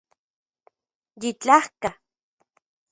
Yitlajka 1.21 1.89